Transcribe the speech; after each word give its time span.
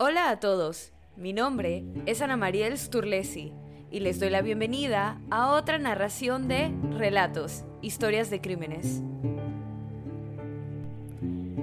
Hola 0.00 0.30
a 0.30 0.38
todos, 0.38 0.92
mi 1.16 1.32
nombre 1.32 1.84
es 2.06 2.22
Ana 2.22 2.36
Mariel 2.36 2.78
Sturlesi 2.78 3.52
y 3.90 3.98
les 3.98 4.20
doy 4.20 4.30
la 4.30 4.42
bienvenida 4.42 5.20
a 5.28 5.50
otra 5.50 5.76
narración 5.80 6.46
de 6.46 6.72
Relatos, 6.96 7.64
Historias 7.82 8.30
de 8.30 8.40
Crímenes. 8.40 9.02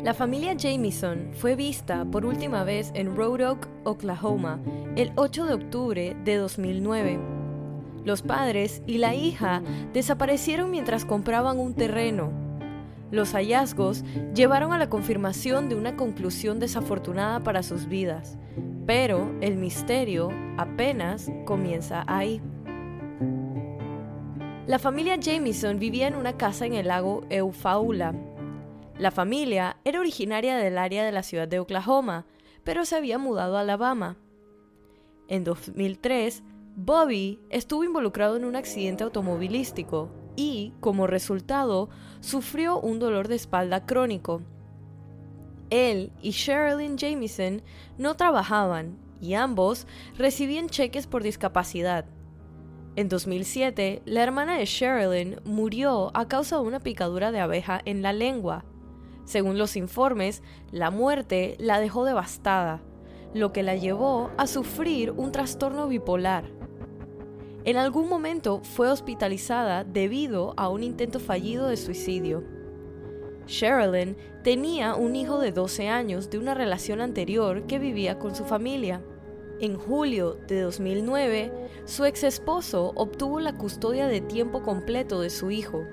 La 0.04 0.13
familia 0.13 0.54
Jamieson 0.60 1.32
fue 1.32 1.56
vista 1.56 2.04
por 2.04 2.26
última 2.26 2.66
vez 2.66 2.92
en 2.94 3.16
Road 3.16 3.40
Oak, 3.40 3.69
Oklahoma, 3.85 4.60
el 4.97 5.13
8 5.15 5.46
de 5.46 5.54
octubre 5.54 6.17
de 6.26 6.36
2009. 6.36 7.20
Los 8.04 8.22
padres 8.22 8.81
y 8.86 8.97
la 8.97 9.15
hija 9.15 9.63
desaparecieron 9.94 10.72
mientras 10.72 11.06
compraban 11.06 11.58
un 11.58 11.74
terreno. 11.74 12.44
Los 13.12 13.33
hallazgos 13.33 14.03
llevaron 14.33 14.74
a 14.74 14.78
la 14.78 14.90
confirmación 14.90 15.69
de 15.69 15.76
una 15.76 15.96
conclusión 15.96 16.59
desafortunada 16.59 17.40
para 17.41 17.62
sus 17.62 17.88
vidas, 17.88 18.38
pero 18.85 19.34
el 19.41 19.58
misterio 19.58 20.31
apenas 20.58 21.31
comienza 21.45 22.04
ahí. 22.08 22.41
La 24.66 24.80
familia 24.80 25.20
Jamieson 25.22 25.78
vivía 25.78 26.08
en 26.08 26.16
una 26.16 26.38
casa 26.38 26.66
en 26.66 26.73
el 26.73 26.88
lago 26.88 27.23
Eufaula. 27.30 28.16
La 28.98 29.12
familia 29.12 29.78
era 29.86 30.00
originaria 30.00 30.58
del 30.58 30.80
área 30.80 31.06
de 31.06 31.12
la 31.12 31.22
ciudad 31.22 31.48
de 31.48 31.59
Oklahoma, 31.59 32.26
pero 32.64 32.84
se 32.86 32.95
había 32.95 33.20
mudado 33.20 33.58
a 33.58 33.62
Alabama. 33.62 34.17
En 35.28 35.44
2003, 35.44 36.42
Bobby 36.76 37.40
estuvo 37.52 37.84
involucrado 37.84 38.38
en 38.38 38.45
un 38.45 38.56
accidente 38.56 39.03
automovilístico 39.03 40.09
y, 40.35 40.73
como 40.80 41.07
resultado, 41.07 41.89
sufrió 42.20 42.80
un 42.80 42.99
dolor 42.99 43.27
de 43.27 43.35
espalda 43.35 43.85
crónico. 43.85 44.41
Él 45.70 46.11
y 46.21 46.31
Sherilyn 46.31 46.98
Jamieson 46.98 47.61
no 47.98 48.16
trabajaban 48.16 48.98
y 49.21 49.34
ambos 49.34 49.88
recibían 50.17 50.70
cheques 50.70 51.08
por 51.08 51.23
discapacidad. 51.23 52.05
En 52.95 53.09
2007, 53.09 54.03
la 54.05 54.23
hermana 54.23 54.58
de 54.58 54.66
Sherilyn 54.66 55.42
murió 55.44 56.11
a 56.16 56.27
causa 56.27 56.58
de 56.58 56.61
una 56.61 56.80
picadura 56.80 57.31
de 57.31 57.39
abeja 57.39 57.81
en 57.83 58.02
la 58.02 58.14
lengua. 58.14 58.64
Según 59.25 59.58
los 59.58 59.75
informes, 59.75 60.44
la 60.72 60.92
muerte 60.92 61.55
la 61.59 61.80
dejó 61.80 62.05
devastada, 62.05 62.81
lo 63.33 63.52
que 63.52 63.64
la 63.64 63.75
llevó 63.75 64.31
a 64.38 64.47
sufrir 64.47 65.11
un 65.11 65.31
trastorno 65.31 65.88
bipolar. 65.88 66.45
En 67.66 67.77
algún 67.77 68.08
momento 68.08 68.61
fue 68.61 68.91
hospitalizada 68.91 69.83
debido 69.83 70.53
a 70.55 70.69
un 70.69 70.83
intento 70.83 71.19
fallido 71.19 71.67
de 71.67 71.77
suicidio. 71.77 72.44
Sherilyn 73.47 74.16
tenía 74.44 74.94
un 74.94 75.16
hijo 75.16 75.39
de 75.39 75.52
12 75.52 75.89
años 75.89 76.30
de 76.30 76.38
una 76.38 76.53
relación 76.53 77.02
anterior 77.02 77.66
que 77.66 77.80
vivía 77.80 78.19
con 78.19 78.36
su 78.36 78.45
familia. 78.45 79.02
En 79.59 79.77
julio 79.77 80.38
de 80.47 80.61
2009, 80.61 81.52
su 81.86 82.05
ex 82.05 82.23
esposo 82.23 82.91
obtuvo 82.95 83.39
la 83.39 83.58
custodia 83.58 84.08
de 84.08 84.21
tiempo 84.21 84.61
completo 84.61 85.21
de 85.21 85.31
su 85.31 85.49
hijo. 85.49 85.86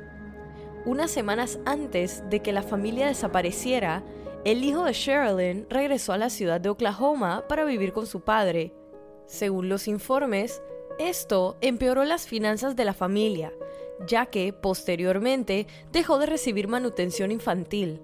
Unas 0.84 1.10
semanas 1.10 1.58
antes 1.64 2.22
de 2.28 2.40
que 2.40 2.52
la 2.52 2.62
familia 2.62 3.06
desapareciera, 3.06 4.04
el 4.44 4.62
hijo 4.62 4.84
de 4.84 4.92
Sherilyn 4.92 5.66
regresó 5.70 6.12
a 6.12 6.18
la 6.18 6.28
ciudad 6.28 6.60
de 6.60 6.68
Oklahoma 6.68 7.44
para 7.48 7.64
vivir 7.64 7.94
con 7.94 8.06
su 8.06 8.20
padre. 8.20 8.74
Según 9.26 9.70
los 9.70 9.88
informes, 9.88 10.60
esto 10.98 11.56
empeoró 11.60 12.04
las 12.04 12.26
finanzas 12.26 12.76
de 12.76 12.84
la 12.84 12.94
familia, 12.94 13.52
ya 14.06 14.26
que 14.26 14.52
posteriormente 14.52 15.66
dejó 15.92 16.18
de 16.18 16.26
recibir 16.26 16.68
manutención 16.68 17.30
infantil. 17.30 18.00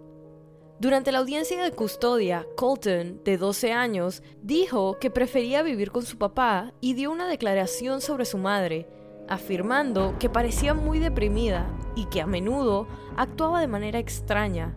Durante 0.81 1.11
la 1.11 1.19
audiencia 1.19 1.61
de 1.63 1.73
custodia, 1.73 2.47
Colton, 2.57 3.21
de 3.25 3.37
12 3.37 3.73
años, 3.73 4.23
dijo 4.43 4.99
que 5.01 5.11
prefería 5.11 5.63
vivir 5.63 5.91
con 5.91 6.05
su 6.05 6.19
papá 6.19 6.73
y 6.81 6.95
dio 6.95 7.11
una 7.11 7.27
declaración 7.27 8.01
sobre 8.01 8.25
su 8.25 8.39
madre, 8.39 8.87
afirmando 9.29 10.15
que 10.21 10.31
parecía 10.31 10.75
muy 10.75 11.01
deprimida 11.01 11.67
y 11.97 12.05
que 12.07 12.21
a 12.21 12.27
menudo 12.27 12.87
actuaba 13.17 13.61
de 13.61 13.67
manera 13.67 13.99
extraña. 13.99 14.77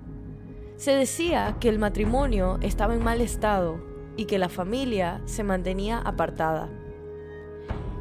Se 0.76 0.96
decía 0.96 1.58
que 1.60 1.70
el 1.70 1.78
matrimonio 1.78 2.58
estaba 2.62 2.96
en 2.96 3.04
mal 3.04 3.22
estado 3.22 3.80
y 4.18 4.26
que 4.26 4.40
la 4.40 4.50
familia 4.50 5.22
se 5.26 5.44
mantenía 5.44 6.00
apartada. 6.00 6.81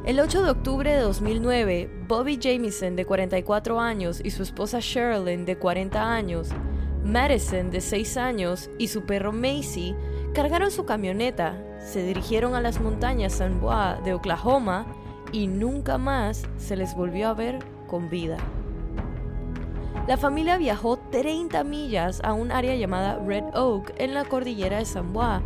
El 0.03 0.19
8 0.19 0.41
de 0.41 0.49
octubre 0.49 0.91
de 0.91 0.99
2009, 0.99 1.87
Bobby 2.07 2.39
Jamieson, 2.41 2.95
de 2.95 3.05
44 3.05 3.79
años, 3.79 4.19
y 4.23 4.31
su 4.31 4.41
esposa 4.41 4.79
Sherilyn, 4.81 5.45
de 5.45 5.59
40 5.59 6.11
años, 6.11 6.49
Madison, 7.05 7.69
de 7.69 7.81
6 7.81 8.17
años, 8.17 8.71
y 8.79 8.87
su 8.87 9.05
perro 9.05 9.31
Macy 9.31 9.95
cargaron 10.33 10.71
su 10.71 10.85
camioneta, 10.85 11.55
se 11.79 12.03
dirigieron 12.03 12.55
a 12.55 12.61
las 12.61 12.81
montañas 12.81 13.33
San 13.33 13.61
Bois 13.61 14.03
de 14.03 14.15
Oklahoma 14.15 14.87
y 15.31 15.45
nunca 15.45 15.99
más 15.99 16.47
se 16.57 16.75
les 16.75 16.95
volvió 16.95 17.29
a 17.29 17.35
ver 17.35 17.59
con 17.85 18.09
vida. 18.09 18.37
La 20.07 20.17
familia 20.17 20.57
viajó 20.57 20.97
30 21.11 21.63
millas 21.63 22.21
a 22.23 22.33
un 22.33 22.51
área 22.51 22.75
llamada 22.75 23.19
Red 23.23 23.55
Oak 23.55 23.93
en 23.97 24.15
la 24.15 24.25
cordillera 24.25 24.79
de 24.79 24.85
San 24.85 25.13
Bois 25.13 25.43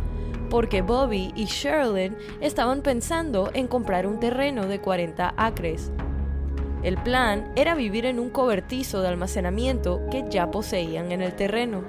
porque 0.56 0.80
Bobby 0.80 1.34
y 1.36 1.44
Sherilyn 1.44 2.16
estaban 2.40 2.80
pensando 2.80 3.50
en 3.52 3.68
comprar 3.68 4.06
un 4.06 4.18
terreno 4.18 4.66
de 4.66 4.80
40 4.80 5.34
acres. 5.36 5.92
El 6.82 6.96
plan 6.96 7.52
era 7.56 7.74
vivir 7.74 8.06
en 8.06 8.18
un 8.18 8.30
cobertizo 8.30 9.02
de 9.02 9.08
almacenamiento 9.08 10.00
que 10.10 10.24
ya 10.30 10.50
poseían 10.50 11.12
en 11.12 11.20
el 11.20 11.36
terreno. 11.36 11.84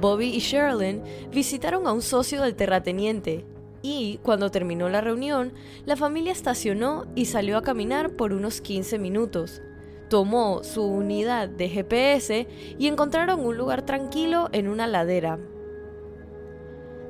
Bobby 0.00 0.26
y 0.26 0.38
Sherilyn 0.38 1.02
visitaron 1.32 1.88
a 1.88 1.92
un 1.92 2.02
socio 2.02 2.40
del 2.40 2.54
terrateniente 2.54 3.44
y, 3.82 4.20
cuando 4.22 4.52
terminó 4.52 4.88
la 4.88 5.00
reunión, 5.00 5.54
la 5.86 5.96
familia 5.96 6.30
estacionó 6.30 7.04
y 7.16 7.24
salió 7.24 7.56
a 7.56 7.62
caminar 7.62 8.10
por 8.10 8.32
unos 8.32 8.60
15 8.60 8.96
minutos. 9.00 9.60
Tomó 10.08 10.62
su 10.62 10.84
unidad 10.84 11.48
de 11.48 11.68
GPS 11.68 12.46
y 12.78 12.86
encontraron 12.86 13.44
un 13.44 13.56
lugar 13.56 13.82
tranquilo 13.82 14.50
en 14.52 14.68
una 14.68 14.86
ladera, 14.86 15.40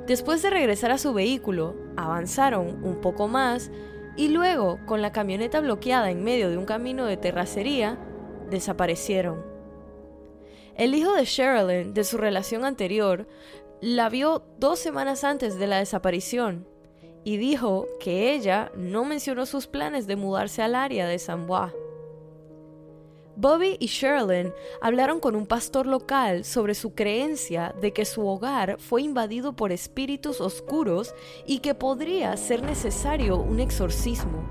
Después 0.08 0.40
de 0.40 0.48
regresar 0.48 0.90
a 0.90 0.96
su 0.96 1.12
vehículo, 1.12 1.76
avanzaron 1.98 2.82
un 2.82 2.98
poco 3.02 3.28
más 3.28 3.70
y 4.16 4.28
luego, 4.28 4.80
con 4.86 5.02
la 5.02 5.12
camioneta 5.12 5.60
bloqueada 5.60 6.10
en 6.10 6.24
medio 6.24 6.48
de 6.48 6.56
un 6.56 6.64
camino 6.64 7.04
de 7.04 7.18
terracería, 7.18 7.98
desaparecieron. 8.48 9.44
El 10.74 10.94
hijo 10.94 11.12
de 11.12 11.26
Sherilyn, 11.26 11.92
de 11.92 12.04
su 12.04 12.16
relación 12.16 12.64
anterior, 12.64 13.28
la 13.82 14.08
vio 14.08 14.46
dos 14.58 14.78
semanas 14.78 15.24
antes 15.24 15.58
de 15.58 15.66
la 15.66 15.76
desaparición 15.76 16.66
y 17.22 17.36
dijo 17.36 17.86
que 18.00 18.32
ella 18.32 18.72
no 18.74 19.04
mencionó 19.04 19.44
sus 19.44 19.66
planes 19.66 20.06
de 20.06 20.16
mudarse 20.16 20.62
al 20.62 20.74
área 20.74 21.06
de 21.06 21.18
San 21.18 21.46
Bois. 21.46 21.74
Bobby 23.40 23.76
y 23.78 23.86
Sherilyn 23.86 24.52
hablaron 24.80 25.20
con 25.20 25.36
un 25.36 25.46
pastor 25.46 25.86
local 25.86 26.44
sobre 26.44 26.74
su 26.74 26.96
creencia 26.96 27.72
de 27.80 27.92
que 27.92 28.04
su 28.04 28.26
hogar 28.26 28.80
fue 28.80 29.02
invadido 29.02 29.54
por 29.54 29.70
espíritus 29.70 30.40
oscuros 30.40 31.14
y 31.46 31.60
que 31.60 31.72
podría 31.72 32.36
ser 32.36 32.64
necesario 32.64 33.36
un 33.36 33.60
exorcismo. 33.60 34.42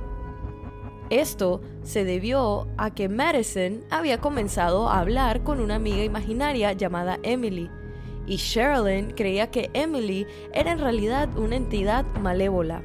Esto 1.09 1.59
se 1.83 2.05
debió 2.05 2.69
a 2.77 2.95
que 2.95 3.09
Madison 3.09 3.83
había 3.89 4.21
comenzado 4.21 4.87
a 4.87 4.99
hablar 4.99 5.43
con 5.43 5.59
una 5.59 5.75
amiga 5.75 6.05
imaginaria 6.05 6.71
llamada 6.71 7.19
Emily, 7.23 7.69
y 8.25 8.37
Sherilyn 8.37 9.11
creía 9.11 9.51
que 9.51 9.69
Emily 9.73 10.25
era 10.53 10.71
en 10.71 10.79
realidad 10.79 11.37
una 11.37 11.57
entidad 11.57 12.05
malévola. 12.21 12.81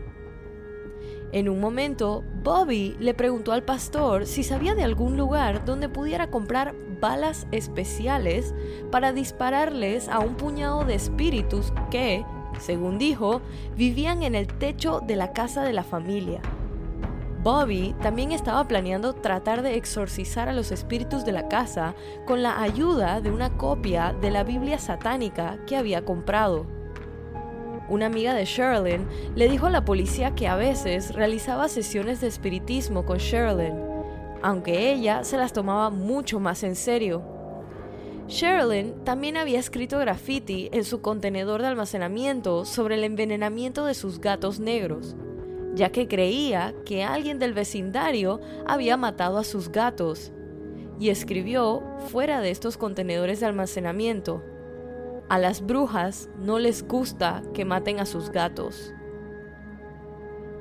En 1.33 1.49
un 1.49 1.61
momento, 1.61 2.23
Bobby 2.43 2.95
le 3.01 3.15
preguntó 3.15 3.53
al 3.53 3.63
pastor 3.63 4.27
si 4.27 4.43
sabía 4.43 4.75
de 4.75 4.83
algún 4.83 5.17
lugar 5.17 5.65
donde 5.65 5.89
pudiera 5.89 6.31
comprar 6.31 6.75
balas 7.01 7.47
especiales 7.53 8.55
para 8.91 9.15
dispararles 9.15 10.11
a 10.11 10.19
un 10.19 10.35
puñado 10.35 10.85
de 10.85 10.95
espíritus 10.95 11.73
que, 11.91 12.27
según 12.61 12.99
dijo, 12.99 13.41
vivían 13.77 14.23
en 14.23 14.35
el 14.35 14.47
techo 14.47 15.01
de 15.01 15.17
la 15.17 15.33
casa 15.33 15.65
de 15.65 15.73
la 15.73 15.85
familia. 15.85 16.43
Bobby 17.43 17.95
también 18.03 18.31
estaba 18.31 18.69
planeando 18.69 19.15
tratar 19.15 19.63
de 19.63 19.77
exorcizar 19.77 20.51
a 20.51 20.53
los 20.53 20.71
espíritus 20.71 21.25
de 21.25 21.33
la 21.33 21.49
casa 21.49 21.95
con 22.27 22.43
la 22.43 22.61
ayuda 22.61 23.23
de 23.23 23.33
una 23.33 23.57
copia 23.57 24.15
de 24.21 24.31
la 24.31 24.45
Biblia 24.45 24.79
satánica 24.79 25.59
que 25.67 25.77
había 25.77 26.05
comprado 26.05 26.82
una 27.93 28.07
amiga 28.07 28.33
de 28.33 28.47
Sherilyn, 28.47 29.07
le 29.37 29.51
dijo 29.51 29.67
a 29.67 29.71
la 29.71 29.85
policía 29.85 30.35
que 30.35 30.49
a 30.49 30.57
veces 30.57 31.15
realizaba 31.15 31.69
sesiones 31.69 32.23
de 32.23 32.27
espiritismo 32.27 33.05
con 33.05 33.19
Sherilyn, 33.19 33.79
aunque 34.41 34.93
ella 34.93 35.25
se 35.25 35.37
las 35.37 35.53
tomaba 35.53 35.91
mucho 35.91 36.41
más 36.41 36.63
en 36.63 36.75
serio. 36.75 37.23
Sherilyn 38.29 39.05
también 39.05 39.37
había 39.37 39.59
escrito 39.59 39.99
graffiti 39.99 40.71
en 40.73 40.85
su 40.85 41.03
contenedor 41.03 41.61
de 41.61 41.69
almacenamiento 41.69 42.65
sobre 42.65 42.95
el 42.95 43.05
envenenamiento 43.05 43.85
de 43.85 43.93
sus 43.93 44.21
gatos 44.21 44.59
negros, 44.59 45.15
ya 45.75 45.91
que 45.91 46.09
creía 46.09 46.75
que 46.87 47.05
alguien 47.05 47.39
del 47.39 47.53
vecindario 47.53 48.41
había 48.67 48.97
matado 48.97 49.37
a 49.37 49.45
sus 49.45 49.71
gatos, 49.71 50.33
y 50.99 51.11
escribió 51.11 51.83
fuera 52.09 52.41
de 52.41 52.51
estos 52.51 52.79
contenedores 52.79 53.41
de 53.41 53.47
almacenamiento 53.47 54.43
A 55.33 55.39
las 55.39 55.63
brujas 55.63 56.29
no 56.37 56.59
les 56.59 56.87
gusta 56.87 57.43
que 57.55 57.65
maten 57.65 58.01
a 58.01 58.05
sus 58.05 58.29
gatos. 58.29 58.93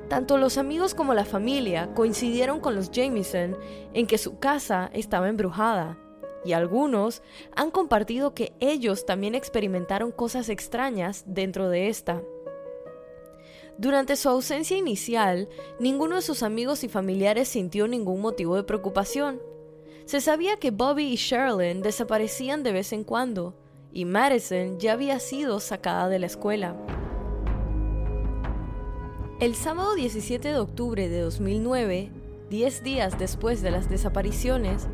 Tanto 0.08 0.38
los 0.38 0.56
amigos 0.56 0.94
como 0.94 1.12
la 1.12 1.26
familia 1.26 1.92
coincidieron 1.92 2.58
con 2.58 2.74
los 2.74 2.90
Jameson 2.90 3.58
en 3.92 4.06
que 4.06 4.16
su 4.16 4.38
casa 4.38 4.88
estaba 4.94 5.28
embrujada, 5.28 5.98
y 6.42 6.54
algunos 6.54 7.22
han 7.54 7.70
compartido 7.70 8.32
que 8.32 8.54
ellos 8.60 9.04
también 9.04 9.34
experimentaron 9.34 10.10
cosas 10.10 10.48
extrañas 10.48 11.24
dentro 11.26 11.68
de 11.68 11.88
esta. 11.88 12.22
Durante 13.76 14.16
su 14.16 14.30
ausencia 14.30 14.78
inicial, 14.78 15.50
ninguno 15.80 16.16
de 16.16 16.22
sus 16.22 16.42
amigos 16.42 16.82
y 16.82 16.88
familiares 16.88 17.48
sintió 17.48 17.88
ningún 17.88 18.22
motivo 18.22 18.56
de 18.56 18.64
preocupación. 18.64 19.38
Se 20.06 20.22
sabía 20.22 20.56
que 20.56 20.70
Bobby 20.70 21.12
y 21.12 21.16
Sherilyn 21.16 21.82
desaparecían 21.82 22.62
de 22.62 22.72
vez 22.72 22.94
en 22.94 23.04
cuando, 23.04 23.54
y 23.92 24.04
Madison 24.04 24.78
ya 24.78 24.92
había 24.92 25.18
sido 25.18 25.60
sacada 25.60 26.08
de 26.08 26.18
la 26.18 26.26
escuela. 26.26 26.74
El 29.40 29.54
sábado 29.54 29.94
17 29.94 30.48
de 30.48 30.58
octubre 30.58 31.08
de 31.08 31.20
2009, 31.20 32.10
10 32.48 32.82
días 32.82 33.18
después 33.18 33.60
de 33.60 33.70
las 33.70 33.88
desapariciones, 33.88 34.86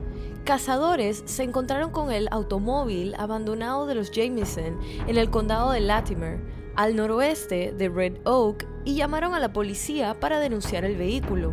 cazadores 0.45 1.23
se 1.27 1.43
encontraron 1.43 1.91
con 1.91 2.11
el 2.11 2.29
automóvil 2.31 3.15
abandonado 3.19 3.87
de 3.87 3.95
los 3.95 4.11
Jameson 4.11 4.79
en 5.07 5.17
el 5.17 5.31
condado 5.31 5.73
de 5.73 5.81
Latimer, 5.81 6.41
al 6.77 6.97
noroeste 6.97 7.75
de 7.77 7.89
Red 7.89 8.19
Oak, 8.25 8.67
y 8.85 8.95
llamaron 8.95 9.35
a 9.35 9.41
la 9.41 9.53
policía 9.53 10.19
para 10.19 10.41
denunciar 10.41 10.85
el 10.85 10.97
vehículo. 10.97 11.53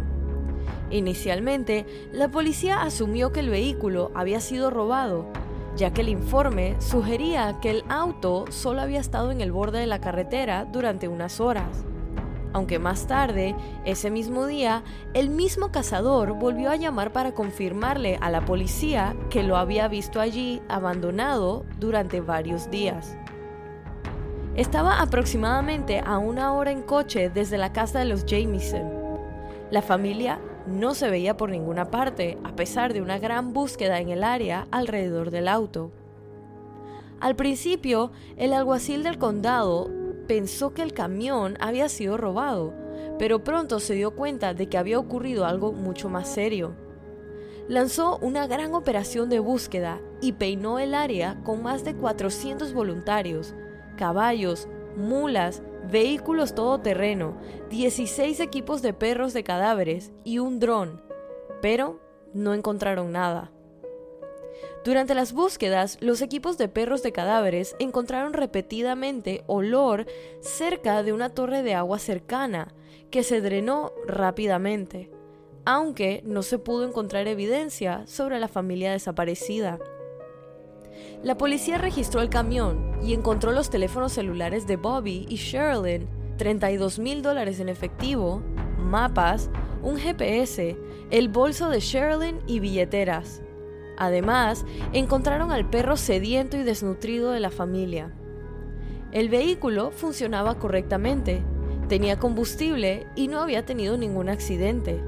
Inicialmente, 0.89 1.85
la 2.13 2.29
policía 2.29 2.83
asumió 2.83 3.33
que 3.33 3.41
el 3.41 3.49
vehículo 3.49 4.11
había 4.13 4.39
sido 4.39 4.69
robado, 4.69 5.25
ya 5.75 5.91
que 5.91 6.01
el 6.01 6.09
informe 6.09 6.75
sugería 6.79 7.59
que 7.61 7.69
el 7.69 7.83
auto 7.89 8.45
solo 8.49 8.81
había 8.81 8.99
estado 8.99 9.31
en 9.31 9.41
el 9.41 9.51
borde 9.51 9.79
de 9.79 9.87
la 9.87 9.99
carretera 9.99 10.65
durante 10.65 11.07
unas 11.07 11.39
horas. 11.39 11.85
Aunque 12.53 12.79
más 12.79 13.05
tarde, 13.07 13.53
ese 13.83 14.09
mismo 14.09 14.45
día, 14.45 14.83
el 15.13 15.29
mismo 15.29 15.73
cazador 15.73 16.33
volvió 16.39 16.69
a 16.71 16.77
llamar 16.77 17.11
para 17.11 17.33
confirmarle 17.33 18.17
a 18.21 18.29
la 18.29 18.45
policía 18.45 19.13
que 19.29 19.43
lo 19.43 19.57
había 19.57 19.89
visto 19.89 20.21
allí 20.21 20.61
abandonado 20.69 21.65
durante 21.79 22.21
varios 22.21 22.71
días. 22.71 23.17
Estaba 24.55 25.01
aproximadamente 25.01 25.99
a 25.99 26.17
una 26.17 26.53
hora 26.53 26.71
en 26.71 26.81
coche 26.81 27.29
desde 27.29 27.57
la 27.57 27.73
casa 27.73 27.99
de 27.99 28.05
los 28.05 28.25
Jameson. 28.25 28.89
La 29.69 29.81
familia 29.81 30.39
no 30.67 30.95
se 30.95 31.09
veía 31.09 31.37
por 31.37 31.49
ninguna 31.49 31.91
parte, 31.91 32.37
a 32.43 32.55
pesar 32.55 32.93
de 32.93 33.01
una 33.01 33.19
gran 33.19 33.53
búsqueda 33.53 33.99
en 33.99 34.09
el 34.09 34.23
área 34.23 34.67
alrededor 34.71 35.31
del 35.31 35.47
auto. 35.47 35.91
Al 37.19 37.35
principio, 37.35 38.11
el 38.37 38.53
alguacil 38.53 39.03
del 39.03 39.17
condado 39.17 39.89
pensó 40.27 40.73
que 40.73 40.81
el 40.81 40.93
camión 40.93 41.57
había 41.59 41.89
sido 41.89 42.17
robado, 42.17 42.73
pero 43.17 43.43
pronto 43.43 43.79
se 43.79 43.93
dio 43.93 44.11
cuenta 44.11 44.53
de 44.53 44.67
que 44.67 44.77
había 44.77 44.99
ocurrido 44.99 45.45
algo 45.45 45.71
mucho 45.71 46.09
más 46.09 46.27
serio. 46.27 46.75
Lanzó 47.67 48.17
una 48.19 48.45
gran 48.47 48.73
operación 48.73 49.29
de 49.29 49.39
búsqueda 49.39 49.99
y 50.21 50.33
peinó 50.33 50.77
el 50.77 50.93
área 50.93 51.41
con 51.43 51.63
más 51.63 51.83
de 51.83 51.95
400 51.95 52.73
voluntarios, 52.73 53.55
caballos, 53.95 54.67
mulas, 54.95 55.61
vehículos 55.89 56.55
todoterreno, 56.55 57.37
16 57.69 58.39
equipos 58.39 58.81
de 58.81 58.93
perros 58.93 59.33
de 59.33 59.43
cadáveres 59.43 60.11
y 60.23 60.39
un 60.39 60.59
dron, 60.59 61.01
pero 61.61 61.99
no 62.33 62.53
encontraron 62.53 63.11
nada. 63.11 63.51
Durante 64.83 65.15
las 65.15 65.33
búsquedas, 65.33 65.97
los 65.99 66.21
equipos 66.21 66.59
de 66.59 66.67
perros 66.67 67.01
de 67.01 67.11
cadáveres 67.11 67.75
encontraron 67.79 68.33
repetidamente 68.33 69.43
olor 69.47 70.05
cerca 70.41 71.01
de 71.01 71.11
una 71.11 71.29
torre 71.29 71.63
de 71.63 71.73
agua 71.73 71.97
cercana, 71.97 72.73
que 73.09 73.23
se 73.23 73.41
drenó 73.41 73.93
rápidamente, 74.05 75.09
aunque 75.65 76.21
no 76.23 76.43
se 76.43 76.59
pudo 76.59 76.87
encontrar 76.87 77.27
evidencia 77.27 78.05
sobre 78.05 78.39
la 78.39 78.47
familia 78.47 78.91
desaparecida. 78.91 79.79
La 81.23 81.37
policía 81.37 81.77
registró 81.77 82.21
el 82.21 82.29
camión 82.29 82.99
y 83.03 83.13
encontró 83.13 83.51
los 83.51 83.69
teléfonos 83.69 84.13
celulares 84.13 84.67
de 84.67 84.75
Bobby 84.77 85.25
y 85.29 85.37
Sherilyn, 85.37 86.07
32 86.37 86.99
mil 86.99 87.21
dólares 87.21 87.59
en 87.59 87.69
efectivo, 87.69 88.41
mapas, 88.77 89.49
un 89.81 89.97
GPS, 89.97 90.77
el 91.11 91.29
bolso 91.29 91.69
de 91.69 91.79
Sherilyn 91.79 92.39
y 92.47 92.59
billeteras. 92.59 93.41
Además, 93.97 94.65
encontraron 94.93 95.51
al 95.51 95.69
perro 95.69 95.97
sediento 95.97 96.57
y 96.57 96.63
desnutrido 96.63 97.31
de 97.31 97.39
la 97.39 97.49
familia. 97.51 98.11
El 99.11 99.29
vehículo 99.29 99.91
funcionaba 99.91 100.59
correctamente, 100.59 101.43
tenía 101.87 102.19
combustible 102.19 103.07
y 103.15 103.27
no 103.27 103.39
había 103.39 103.65
tenido 103.65 103.97
ningún 103.97 104.27
accidente. 104.27 105.01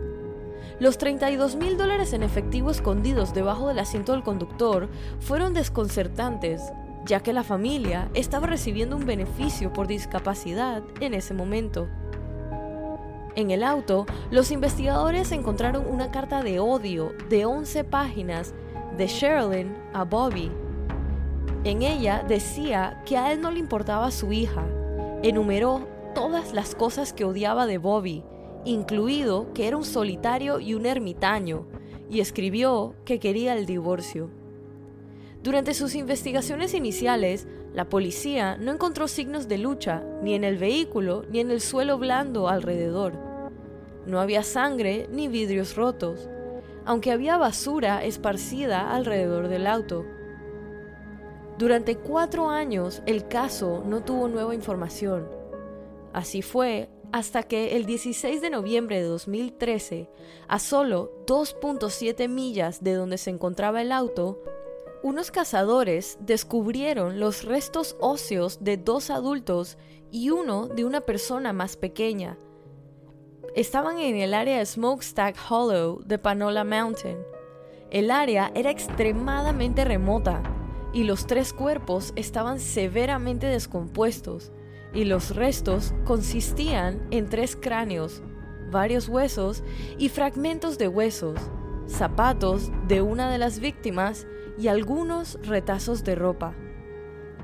Los 0.79 1.00
32 1.00 1.56
mil 1.56 1.75
dólares 1.75 2.13
en 2.13 2.21
efectivo 2.21 2.69
escondidos 2.69 3.33
debajo 3.33 3.68
del 3.68 3.79
asiento 3.79 4.12
del 4.12 4.21
conductor 4.21 4.89
fueron 5.19 5.56
desconcertantes, 5.56 6.62
ya 7.03 7.21
que 7.21 7.33
la 7.33 7.44
familia 7.44 8.09
estaba 8.13 8.45
recibiendo 8.45 8.95
un 8.95 9.06
beneficio 9.07 9.74
por 9.74 9.88
discapacidad 9.88 10.83
en 11.00 11.15
ese 11.15 11.33
momento. 11.33 11.88
En 13.35 13.50
el 13.50 13.63
auto, 13.63 14.06
los 14.29 14.51
investigadores 14.51 15.31
encontraron 15.31 15.83
una 15.88 16.12
carta 16.12 16.44
de 16.44 16.59
odio 16.59 17.12
de 17.27 17.45
11 17.45 17.83
páginas 17.83 18.53
de 18.97 19.07
Sherilyn 19.07 19.75
a 19.94 20.03
Bobby. 20.03 20.51
En 21.63 21.81
ella 21.81 22.24
decía 22.27 23.01
que 23.03 23.18
a 23.18 23.31
él 23.31 23.41
no 23.41 23.50
le 23.50 23.59
importaba 23.59 24.12
su 24.12 24.31
hija. 24.31 24.63
Enumeró 25.24 25.88
todas 26.13 26.53
las 26.53 26.75
cosas 26.75 27.13
que 27.13 27.25
odiaba 27.25 27.65
de 27.65 27.79
Bobby, 27.79 28.24
incluido 28.69 29.54
que 29.54 29.68
era 29.68 29.78
un 29.78 29.86
solitario 29.86 30.60
y 30.60 30.74
un 30.74 30.86
ermitaño, 30.86 31.68
y 32.10 32.19
escribió 32.19 32.96
que 33.06 33.19
quería 33.19 33.56
el 33.56 33.66
divorcio. 33.66 34.30
Durante 35.44 35.74
sus 35.74 35.96
investigaciones 35.96 36.74
iniciales, 36.74 37.48
la 37.74 37.90
policía 37.90 38.58
no 38.58 38.72
encontró 38.72 39.08
signos 39.08 39.48
de 39.48 39.58
lucha 39.58 40.04
ni 40.24 40.34
en 40.34 40.44
el 40.44 40.58
vehículo 40.58 41.24
ni 41.30 41.40
en 41.40 41.52
el 41.52 41.62
suelo 41.62 41.98
blando 41.98 42.48
alrededor. 42.48 43.14
No 44.06 44.19
había 44.19 44.44
sangre 44.44 45.08
ni 45.12 45.28
vidrios 45.28 45.75
rotos 45.75 46.30
aunque 46.88 47.12
había 47.12 47.38
basura 47.38 48.06
esparcida 48.06 48.96
alrededor 48.96 49.50
del 49.50 49.68
auto. 49.68 50.06
Durante 51.58 51.98
cuatro 51.98 52.50
años 52.50 53.04
el 53.06 53.28
caso 53.28 53.84
no 53.86 54.04
tuvo 54.04 54.30
nueva 54.30 54.56
información. 54.56 55.28
Así 56.13 56.42
fue 56.42 56.90
hasta 57.12 57.43
que 57.43 57.75
el 57.75 57.86
16 57.86 58.41
de 58.41 58.50
noviembre 58.50 58.98
de 58.98 59.08
2013, 59.08 60.10
a 60.48 60.60
solo 60.60 61.12
2.7 61.25 62.27
millas 62.27 62.84
de 62.84 62.93
donde 62.93 63.17
se 63.17 63.29
encontraba 63.29 63.82
el 63.82 63.91
auto, 63.91 64.41
unos 65.03 65.32
cazadores 65.32 66.17
descubrieron 66.20 67.20
los 67.20 67.43
restos 67.43 67.96
óseos 68.00 68.63
de 68.63 68.77
dos 68.77 69.10
adultos 69.10 69.77
y 70.12 70.32
uno 70.32 70.67
de 70.67 70.86
una 70.86 71.01
persona 71.01 71.53
más 71.53 71.77
pequeña, 71.77 72.38
estaban 73.55 74.00
en 74.00 74.17
el 74.17 74.34
área 74.34 74.60
de 74.60 74.65
Smokestack 74.65 75.36
Hollow 75.50 76.01
de 76.05 76.20
Panola 76.20 76.63
Mountain. 76.63 77.17
El 77.89 78.12
área 78.12 78.51
era 78.53 78.70
extremadamente 78.70 79.86
remota 79.86 80.43
y 80.93 81.03
los 81.03 81.25
tres 81.25 81.53
cuerpos 81.53 82.13
estaban 82.15 82.60
severamente 82.60 83.48
descompuestos 83.48 84.51
y 84.98 85.06
los 85.06 85.36
restos 85.36 85.94
consistían 86.06 87.00
en 87.12 87.30
tres 87.30 87.56
cráneos, 87.56 88.24
varios 88.72 89.08
huesos 89.08 89.63
y 90.00 90.10
fragmentos 90.10 90.80
de 90.80 90.88
huesos, 90.88 91.39
zapatos 91.86 92.72
de 92.88 93.04
una 93.04 93.30
de 93.30 93.38
las 93.38 93.60
víctimas 93.60 94.25
y 94.58 94.70
algunos 94.70 95.38
retazos 95.44 96.04
de 96.04 96.16
ropa. 96.16 96.56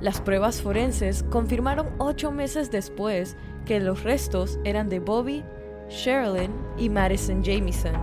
Las 0.02 0.20
pruebas 0.20 0.64
forenses 0.64 1.22
confirmaron 1.30 1.92
ocho 2.00 2.32
meses 2.32 2.72
después 2.72 3.38
que 3.68 3.80
los 3.80 4.02
restos 4.02 4.58
eran 4.64 4.90
de 4.90 5.00
Bobby 5.00 5.44
Sherilyn 5.90 6.52
y 6.80 6.90
Madison 6.90 7.44
Jamieson. 7.44 7.94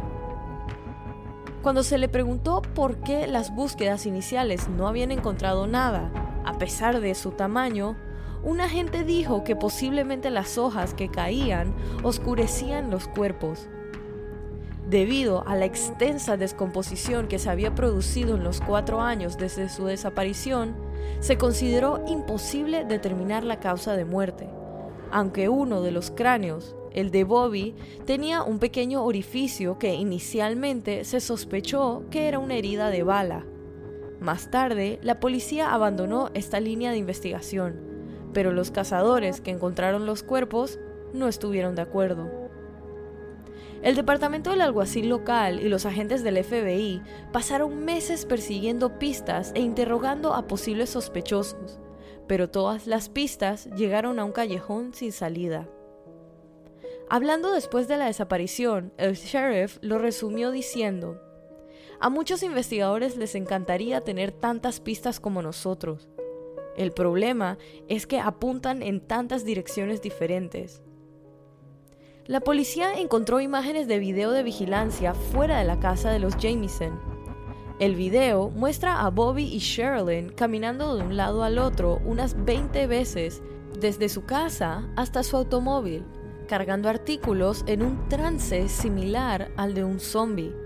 Cuando 1.61 1.83
se 1.83 1.99
le 1.99 2.09
preguntó 2.09 2.62
por 2.62 2.99
qué 2.99 3.26
las 3.26 3.52
búsquedas 3.52 4.07
iniciales 4.07 4.69
no 4.69 4.87
habían 4.87 5.11
encontrado 5.11 5.66
nada, 5.66 6.12
a 6.47 6.57
pesar 6.57 7.00
de 7.00 7.16
su 7.16 7.33
tamaño, 7.33 7.97
un 8.42 8.61
agente 8.61 9.04
dijo 9.04 9.44
que 9.44 9.56
posiblemente 9.56 10.30
las 10.30 10.56
hojas 10.56 10.94
que 10.94 11.11
caían 11.11 11.75
oscurecían 12.02 12.90
los 12.90 13.06
cuerpos. 13.06 13.68
Debido 14.88 15.47
a 15.47 15.54
la 15.56 15.66
extensa 15.66 16.37
descomposición 16.37 17.28
que 17.28 17.38
se 17.38 17.50
había 17.50 17.75
producido 17.75 18.37
en 18.37 18.44
los 18.44 18.61
cuatro 18.61 19.00
años 19.00 19.37
desde 19.37 19.68
su 19.68 19.85
desaparición, 19.85 20.75
se 21.20 21.38
consideró 21.38 22.02
imposible 22.09 22.85
determinar 22.85 23.44
la 23.44 23.61
causa 23.61 23.94
de 23.94 24.04
muerte, 24.04 24.49
aunque 25.12 25.49
uno 25.49 25.82
de 25.82 25.92
los 25.92 26.11
cráneos 26.11 26.75
el 26.92 27.11
de 27.11 27.25
Bobby 27.25 27.76
tenía 28.04 28.42
un 28.42 28.59
pequeño 28.59 29.04
orificio 29.04 29.78
que 29.78 29.94
inicialmente 29.94 31.04
se 31.04 31.20
sospechó 31.20 32.04
que 32.11 32.26
era 32.26 32.38
una 32.38 32.54
herida 32.54 32.90
de 32.90 33.02
bala. 33.02 33.44
Más 34.18 34.50
tarde, 34.50 34.99
la 35.02 35.20
policía 35.20 35.73
abandonó 35.73 36.30
esta 36.35 36.59
línea 36.59 36.90
de 36.90 36.99
investigación, 36.99 37.89
pero 38.32 38.52
los 38.52 38.70
cazadores 38.70 39.40
que 39.40 39.50
encontraron 39.50 40.06
los 40.06 40.22
cuerpos 40.22 40.78
no 41.12 41.28
estuvieron 41.28 41.75
de 41.75 41.82
acuerdo. 41.82 42.30
El 43.82 43.96
departamento 43.96 44.50
del 44.50 44.60
alguacil 44.60 45.08
local 45.08 45.60
y 45.60 45.68
los 45.68 45.87
agentes 45.87 46.22
del 46.22 46.44
FBI 46.44 47.02
pasaron 47.32 47.84
meses 47.84 48.26
persiguiendo 48.26 48.99
pistas 48.99 49.52
e 49.54 49.60
interrogando 49.60 50.34
a 50.34 50.46
posibles 50.46 50.90
sospechosos, 50.90 51.80
pero 52.26 52.50
todas 52.50 52.87
las 52.87 53.08
pistas 53.08 53.70
llegaron 53.75 54.18
a 54.18 54.25
un 54.25 54.32
callejón 54.32 54.92
sin 54.92 55.12
salida. 55.12 55.66
Hablando 57.08 57.52
después 57.52 57.88
de 57.88 57.96
la 57.96 58.06
desaparición, 58.06 58.92
el 58.99 59.14
sheriff 59.14 59.78
lo 59.80 59.99
resumió 59.99 60.50
diciendo, 60.50 61.20
a 61.99 62.08
muchos 62.08 62.42
investigadores 62.42 63.16
les 63.16 63.34
encantaría 63.34 64.00
tener 64.00 64.30
tantas 64.32 64.80
pistas 64.80 65.20
como 65.20 65.42
nosotros. 65.42 66.08
El 66.80 66.92
problema 66.92 67.58
es 67.88 68.06
que 68.06 68.20
apuntan 68.20 68.82
en 68.82 69.06
tantas 69.06 69.44
direcciones 69.44 70.00
diferentes. 70.00 70.80
La 72.25 72.40
policía 72.40 72.94
encontró 72.94 73.38
imágenes 73.42 73.87
de 73.87 73.99
video 73.99 74.30
de 74.30 74.42
vigilancia 74.42 75.12
fuera 75.12 75.58
de 75.58 75.66
la 75.66 75.78
casa 75.78 76.10
de 76.10 76.20
los 76.20 76.37
Jamieson. 76.37 76.99
El 77.80 77.96
video 77.96 78.49
muestra 78.49 79.02
a 79.02 79.10
Bobby 79.10 79.44
y 79.44 79.58
Sherilyn 79.58 80.30
caminando 80.30 80.96
de 80.96 81.02
un 81.02 81.18
lado 81.18 81.42
al 81.42 81.58
otro 81.58 82.00
unas 82.06 82.46
20 82.46 82.87
veces 82.87 83.42
desde 83.78 84.08
su 84.08 84.25
casa 84.25 84.88
hasta 84.96 85.22
su 85.22 85.37
automóvil, 85.37 86.02
cargando 86.49 86.88
artículos 86.88 87.62
en 87.66 87.82
un 87.82 88.08
trance 88.08 88.70
similar 88.70 89.50
al 89.58 89.75
de 89.75 89.84
un 89.84 90.00
zombie. 90.00 90.56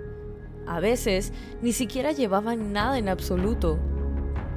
A 0.68 0.78
veces 0.78 1.32
ni 1.60 1.72
siquiera 1.72 2.12
llevaban 2.12 2.72
nada 2.72 2.98
en 2.98 3.08
absoluto. 3.08 3.80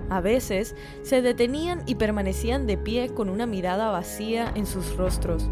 A 0.10 0.22
veces 0.22 0.76
se 1.02 1.22
detenían 1.22 1.84
y 1.86 1.96
permanecían 1.96 2.66
de 2.66 2.78
pie 2.78 3.10
con 3.10 3.30
una 3.30 3.46
mirada 3.46 3.90
vacía 3.90 4.52
en 4.56 4.66
sus 4.66 4.96
rostros. 4.96 5.50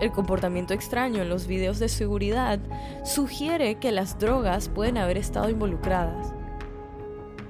El 0.00 0.10
comportamiento 0.10 0.74
extraño 0.74 1.22
en 1.22 1.28
los 1.28 1.46
videos 1.46 1.78
de 1.78 1.88
seguridad 1.88 2.58
sugiere 3.04 3.76
que 3.76 3.92
las 3.92 4.18
drogas 4.18 4.68
pueden 4.68 4.98
haber 4.98 5.16
estado 5.16 5.48
involucradas. 5.48 6.34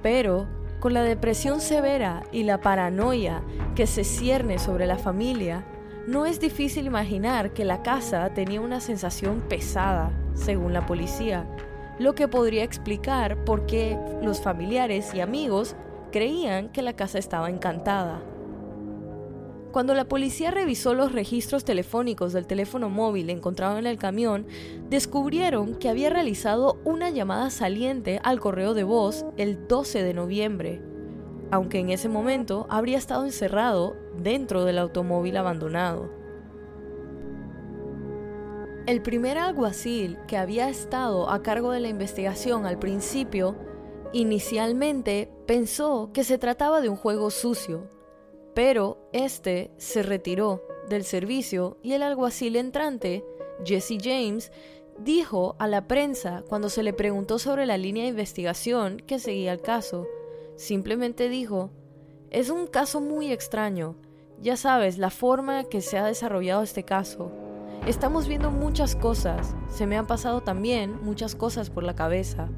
Pero, 0.01 0.47
con 0.79 0.93
la 0.93 1.01
depresión 1.01 1.59
severa 1.59 2.23
y 2.31 2.43
la 2.43 2.61
paranoia 2.61 3.41
que 3.75 3.87
se 3.87 4.03
cierne 4.03 4.59
sobre 4.59 4.85
la 4.85 4.97
familia, 4.97 5.65
no 6.07 6.27
es 6.27 6.39
difícil 6.39 6.85
imaginar 6.85 7.51
que 7.51 7.65
la 7.65 7.81
casa 7.81 8.31
tenía 8.33 8.61
una 8.61 8.79
sensación 8.79 9.41
pesada, 9.49 10.11
según 10.35 10.71
la 10.71 10.85
policía, 10.85 11.47
lo 11.97 12.13
que 12.13 12.27
podría 12.27 12.63
explicar 12.63 13.43
por 13.43 13.65
qué 13.65 13.97
los 14.21 14.41
familiares 14.41 15.13
y 15.15 15.21
amigos 15.21 15.75
creían 16.15 16.69
que 16.69 16.81
la 16.81 16.93
casa 16.93 17.19
estaba 17.19 17.49
encantada. 17.49 18.23
Cuando 19.73 19.93
la 19.93 20.05
policía 20.05 20.49
revisó 20.49 20.93
los 20.93 21.11
registros 21.11 21.65
telefónicos 21.65 22.31
del 22.31 22.47
teléfono 22.47 22.89
móvil 22.89 23.29
encontrado 23.29 23.77
en 23.77 23.85
el 23.85 23.97
camión, 23.97 24.47
descubrieron 24.89 25.75
que 25.75 25.89
había 25.89 26.09
realizado 26.09 26.79
una 26.85 27.09
llamada 27.09 27.49
saliente 27.49 28.21
al 28.23 28.39
correo 28.39 28.73
de 28.73 28.85
voz 28.85 29.25
el 29.35 29.67
12 29.67 30.03
de 30.03 30.13
noviembre, 30.13 30.81
aunque 31.51 31.79
en 31.79 31.89
ese 31.89 32.07
momento 32.07 32.65
habría 32.69 32.97
estado 32.97 33.25
encerrado 33.25 33.97
dentro 34.17 34.63
del 34.63 34.77
automóvil 34.77 35.35
abandonado. 35.35 36.09
El 38.85 39.01
primer 39.01 39.37
alguacil 39.37 40.17
que 40.29 40.37
había 40.37 40.69
estado 40.69 41.29
a 41.29 41.43
cargo 41.43 41.71
de 41.71 41.81
la 41.81 41.89
investigación 41.89 42.65
al 42.65 42.79
principio, 42.79 43.57
inicialmente 44.13 45.31
pensó 45.45 46.11
que 46.13 46.23
se 46.23 46.37
trataba 46.37 46.81
de 46.81 46.89
un 46.89 46.95
juego 46.95 47.29
sucio, 47.29 47.89
pero 48.53 49.09
este 49.11 49.71
se 49.77 50.03
retiró 50.03 50.63
del 50.89 51.03
servicio 51.03 51.77
y 51.81 51.93
el 51.93 52.03
alguacil 52.03 52.55
entrante, 52.55 53.25
Jesse 53.63 53.97
James, 54.01 54.51
dijo 54.99 55.55
a 55.59 55.67
la 55.67 55.87
prensa 55.87 56.43
cuando 56.47 56.69
se 56.69 56.83
le 56.83 56.93
preguntó 56.93 57.39
sobre 57.39 57.65
la 57.65 57.77
línea 57.77 58.03
de 58.03 58.09
investigación 58.09 58.97
que 58.97 59.19
seguía 59.19 59.51
el 59.51 59.61
caso, 59.61 60.07
simplemente 60.55 61.29
dijo, 61.29 61.71
es 62.29 62.49
un 62.49 62.67
caso 62.67 63.01
muy 63.01 63.31
extraño, 63.31 63.95
ya 64.39 64.57
sabes, 64.57 64.97
la 64.97 65.09
forma 65.09 65.65
que 65.65 65.81
se 65.81 65.97
ha 65.97 66.05
desarrollado 66.05 66.63
este 66.63 66.83
caso. 66.83 67.31
Estamos 67.87 68.27
viendo 68.27 68.51
muchas 68.51 68.95
cosas, 68.95 69.55
se 69.69 69.85
me 69.85 69.97
han 69.97 70.07
pasado 70.07 70.41
también 70.41 71.03
muchas 71.03 71.35
cosas 71.35 71.69
por 71.69 71.83
la 71.83 71.95
cabeza. 71.95 72.49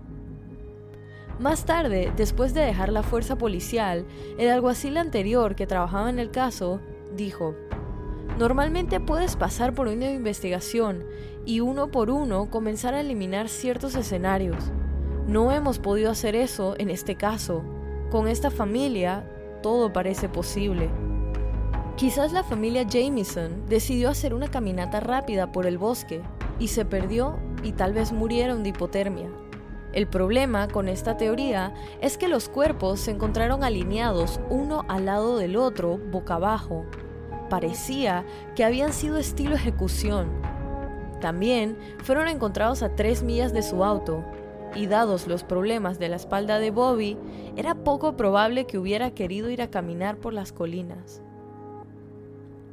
Más 1.39 1.65
tarde, 1.65 2.11
después 2.17 2.55
de 2.55 2.61
dejar 2.61 2.89
la 2.89 3.03
fuerza 3.03 3.37
policial, 3.37 4.05
el 4.39 4.49
alguacil 4.49 4.97
anterior 4.97 5.55
que 5.55 5.67
trabajaba 5.67 6.09
en 6.09 6.17
el 6.17 6.31
caso 6.31 6.79
dijo, 7.15 7.55
Normalmente 8.39 8.99
puedes 8.99 9.35
pasar 9.35 9.73
por 9.73 9.87
una 9.87 10.11
investigación 10.11 11.03
y 11.45 11.59
uno 11.59 11.89
por 11.89 12.09
uno 12.09 12.49
comenzar 12.49 12.93
a 12.93 13.01
eliminar 13.01 13.49
ciertos 13.49 13.95
escenarios. 13.95 14.71
No 15.27 15.51
hemos 15.51 15.79
podido 15.79 16.11
hacer 16.11 16.35
eso 16.35 16.75
en 16.77 16.89
este 16.89 17.15
caso. 17.15 17.63
Con 18.11 18.27
esta 18.27 18.51
familia, 18.51 19.29
todo 19.61 19.93
parece 19.93 20.29
posible. 20.29 20.89
Quizás 21.97 22.31
la 22.31 22.43
familia 22.43 22.83
Jameson 22.83 23.65
decidió 23.67 24.09
hacer 24.09 24.33
una 24.33 24.49
caminata 24.49 24.99
rápida 24.99 25.51
por 25.51 25.65
el 25.65 25.77
bosque 25.77 26.21
y 26.59 26.67
se 26.69 26.85
perdió 26.85 27.37
y 27.63 27.71
tal 27.71 27.93
vez 27.93 28.11
murieron 28.11 28.61
de 28.61 28.69
hipotermia. 28.69 29.29
El 29.93 30.07
problema 30.07 30.67
con 30.67 30.89
esta 30.89 31.17
teoría 31.17 31.73
es 32.01 32.17
que 32.17 32.27
los 32.27 32.49
cuerpos 32.49 32.99
se 32.99 33.11
encontraron 33.11 33.63
alineados 33.63 34.39
uno 34.49 34.85
al 34.89 35.05
lado 35.05 35.37
del 35.37 35.55
otro 35.55 35.97
boca 35.97 36.35
abajo. 36.35 36.85
Parecía 37.49 38.25
que 38.55 38.65
habían 38.65 38.91
sido 38.91 39.17
estilo 39.17 39.55
ejecución. 39.55 40.29
También 41.21 41.77
fueron 42.03 42.27
encontrados 42.27 42.83
a 42.83 42.95
tres 42.95 43.23
millas 43.23 43.53
de 43.53 43.63
su 43.63 43.83
auto, 43.83 44.23
y 44.75 44.87
dados 44.87 45.27
los 45.27 45.43
problemas 45.43 45.97
de 45.99 46.09
la 46.09 46.17
espalda 46.17 46.59
de 46.59 46.71
Bobby, 46.71 47.17
era 47.55 47.75
poco 47.75 48.15
probable 48.15 48.65
que 48.65 48.77
hubiera 48.77 49.11
querido 49.11 49.49
ir 49.49 49.61
a 49.61 49.71
caminar 49.71 50.17
por 50.17 50.33
las 50.33 50.51
colinas. 50.51 51.21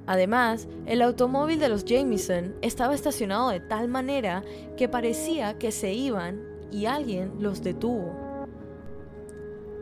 Además, 0.07 0.69
el 0.85 1.01
automóvil 1.01 1.59
de 1.59 1.71
los 1.71 1.85
Jameson 1.85 2.55
estaba 2.61 2.95
estacionado 2.95 3.49
de 3.49 3.61
tal 3.61 3.89
manera 3.89 4.45
que 4.77 4.89
parecía 4.89 5.57
que 5.59 5.73
se 5.73 5.95
iban 5.95 6.54
y 6.71 6.87
alguien 6.87 7.33
los 7.39 7.63
detuvo. 7.63 8.25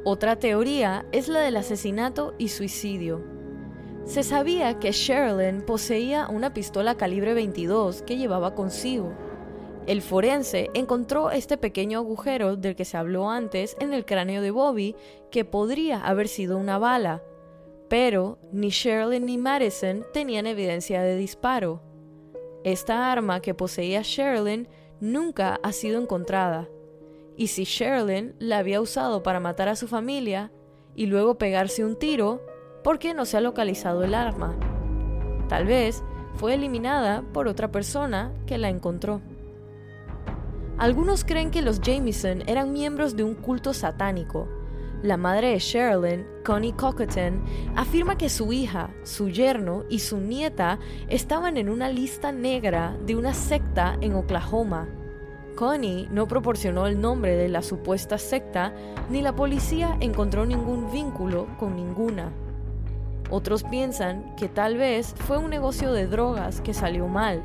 Otra 0.04 0.36
teoría 0.36 1.06
es 1.12 1.28
la 1.28 1.40
del 1.40 1.56
asesinato 1.56 2.34
y 2.36 2.48
suicidio. 2.48 3.22
Se 4.04 4.24
sabía 4.24 4.80
que 4.80 4.90
Sherilyn 4.90 5.62
poseía 5.62 6.26
una 6.28 6.52
pistola 6.52 6.96
calibre 6.96 7.34
22 7.34 8.02
que 8.02 8.16
llevaba 8.16 8.56
consigo. 8.56 9.12
El 9.86 10.02
forense 10.02 10.70
encontró 10.74 11.30
este 11.30 11.56
pequeño 11.56 12.00
agujero 12.00 12.56
del 12.56 12.74
que 12.74 12.84
se 12.84 12.96
habló 12.96 13.30
antes 13.30 13.76
en 13.78 13.94
el 13.94 14.04
cráneo 14.04 14.42
de 14.42 14.50
Bobby 14.50 14.96
que 15.30 15.44
podría 15.44 16.00
haber 16.00 16.26
sido 16.26 16.58
una 16.58 16.78
bala, 16.78 17.22
pero 17.88 18.38
ni 18.50 18.70
Sherilyn 18.70 19.26
ni 19.26 19.38
Madison 19.38 20.04
tenían 20.12 20.46
evidencia 20.46 21.02
de 21.02 21.16
disparo. 21.16 21.80
Esta 22.64 23.12
arma 23.12 23.40
que 23.40 23.54
poseía 23.54 24.02
Sherilyn 24.02 24.68
nunca 25.02 25.58
ha 25.64 25.72
sido 25.72 26.00
encontrada, 26.00 26.68
y 27.36 27.48
si 27.48 27.64
Sherilyn 27.64 28.36
la 28.38 28.58
había 28.58 28.80
usado 28.80 29.24
para 29.24 29.40
matar 29.40 29.68
a 29.68 29.74
su 29.74 29.88
familia 29.88 30.52
y 30.94 31.06
luego 31.06 31.38
pegarse 31.38 31.84
un 31.84 31.96
tiro, 31.98 32.40
¿por 32.84 33.00
qué 33.00 33.12
no 33.12 33.24
se 33.24 33.36
ha 33.36 33.40
localizado 33.40 34.04
el 34.04 34.14
arma? 34.14 34.56
Tal 35.48 35.66
vez 35.66 36.04
fue 36.34 36.54
eliminada 36.54 37.24
por 37.32 37.48
otra 37.48 37.72
persona 37.72 38.32
que 38.46 38.58
la 38.58 38.68
encontró. 38.68 39.20
Algunos 40.78 41.24
creen 41.24 41.50
que 41.50 41.62
los 41.62 41.80
Jameson 41.80 42.44
eran 42.46 42.72
miembros 42.72 43.16
de 43.16 43.24
un 43.24 43.34
culto 43.34 43.74
satánico, 43.74 44.46
la 45.02 45.16
madre 45.16 45.48
de 45.48 45.58
Sherilyn, 45.58 46.26
Connie 46.44 46.72
Cockleton, 46.72 47.42
afirma 47.76 48.16
que 48.16 48.28
su 48.28 48.52
hija, 48.52 48.90
su 49.02 49.28
yerno 49.28 49.84
y 49.88 49.98
su 49.98 50.18
nieta 50.18 50.78
estaban 51.08 51.56
en 51.56 51.68
una 51.68 51.88
lista 51.88 52.30
negra 52.32 52.96
de 53.04 53.16
una 53.16 53.34
secta 53.34 53.96
en 54.00 54.14
Oklahoma. 54.14 54.88
Connie 55.56 56.08
no 56.10 56.26
proporcionó 56.28 56.86
el 56.86 57.00
nombre 57.00 57.36
de 57.36 57.48
la 57.48 57.62
supuesta 57.62 58.16
secta, 58.16 58.72
ni 59.10 59.22
la 59.22 59.34
policía 59.34 59.96
encontró 60.00 60.46
ningún 60.46 60.90
vínculo 60.90 61.46
con 61.58 61.76
ninguna. 61.76 62.32
Otros 63.30 63.64
piensan 63.64 64.36
que 64.36 64.48
tal 64.48 64.76
vez 64.76 65.14
fue 65.26 65.38
un 65.38 65.50
negocio 65.50 65.92
de 65.92 66.06
drogas 66.06 66.60
que 66.60 66.74
salió 66.74 67.08
mal. 67.08 67.42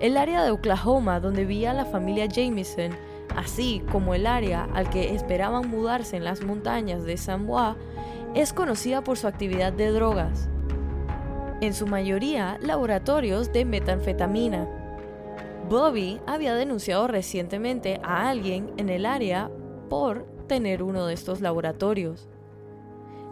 El 0.00 0.16
área 0.16 0.44
de 0.44 0.52
Oklahoma 0.52 1.20
donde 1.20 1.44
vivía 1.44 1.72
la 1.72 1.84
familia 1.84 2.26
Jameson 2.26 2.92
así 3.38 3.82
como 3.92 4.14
el 4.14 4.26
área 4.26 4.68
al 4.74 4.90
que 4.90 5.14
esperaban 5.14 5.70
mudarse 5.70 6.16
en 6.16 6.24
las 6.24 6.42
montañas 6.42 7.04
de 7.04 7.16
San 7.16 7.46
Bois, 7.46 7.76
es 8.34 8.52
conocida 8.52 9.04
por 9.04 9.16
su 9.16 9.28
actividad 9.28 9.72
de 9.72 9.90
drogas, 9.92 10.48
en 11.60 11.72
su 11.72 11.86
mayoría 11.86 12.58
laboratorios 12.60 13.52
de 13.52 13.64
metanfetamina. 13.64 14.68
Bobby 15.68 16.20
había 16.26 16.54
denunciado 16.54 17.06
recientemente 17.06 18.00
a 18.02 18.28
alguien 18.28 18.72
en 18.76 18.88
el 18.88 19.06
área 19.06 19.50
por 19.88 20.24
tener 20.48 20.82
uno 20.82 21.06
de 21.06 21.14
estos 21.14 21.40
laboratorios. 21.40 22.28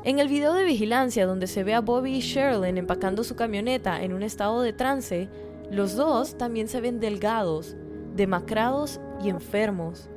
En 0.04 0.20
el 0.20 0.28
video 0.28 0.52
de 0.52 0.64
vigilancia 0.64 1.26
donde 1.26 1.48
se 1.48 1.64
ve 1.64 1.74
a 1.74 1.80
Bobby 1.80 2.16
y 2.16 2.20
Sherilyn 2.20 2.78
empacando 2.78 3.24
su 3.24 3.34
camioneta 3.34 4.00
en 4.02 4.12
un 4.12 4.22
estado 4.22 4.62
de 4.62 4.72
trance, 4.72 5.28
los 5.68 5.96
dos 5.96 6.38
también 6.38 6.68
se 6.68 6.80
ven 6.80 7.00
delgados, 7.00 7.76
demacrados 8.14 9.00
y 9.22 9.28
enfermos. 9.28 10.08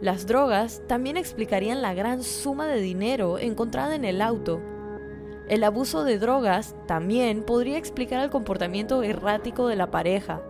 Las 0.00 0.26
drogas 0.26 0.82
también 0.88 1.16
explicarían 1.16 1.80
la 1.82 1.94
gran 1.94 2.22
suma 2.22 2.66
de 2.66 2.80
dinero 2.80 3.38
encontrada 3.38 3.94
en 3.94 4.04
el 4.04 4.20
auto. 4.20 4.60
El 5.48 5.64
abuso 5.64 6.04
de 6.04 6.18
drogas 6.18 6.74
también 6.86 7.44
podría 7.44 7.78
explicar 7.78 8.22
el 8.22 8.30
comportamiento 8.30 9.02
errático 9.02 9.68
de 9.68 9.76
la 9.76 9.90
pareja. 9.90 10.42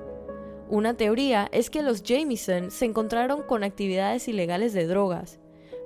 Una 0.69 0.95
teoría 0.95 1.49
es 1.53 1.69
que 1.69 1.83
los 1.83 2.03
Jamieson 2.03 2.71
se 2.71 2.87
encontraron 2.87 3.43
con 3.43 3.63
actividades 3.63 4.27
ilegales 4.29 4.73
de 4.73 4.87
drogas, 4.87 5.39